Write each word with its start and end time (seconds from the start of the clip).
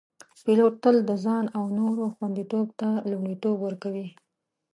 پیلوټ 0.43 0.73
تل 0.83 0.97
د 1.09 1.11
ځان 1.25 1.45
او 1.57 1.63
نورو 1.79 2.03
خوندیتوب 2.15 2.67
ته 2.79 2.89
لومړیتوب 3.11 3.55
ورکوي. 3.61 4.07